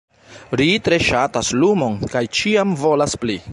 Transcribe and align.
Ri 0.61 0.65
tre 0.87 0.97
ŝatas 1.09 1.53
lumon, 1.65 2.01
kaj 2.17 2.25
ĉiam 2.39 2.77
volas 2.87 3.17
pli. 3.25 3.41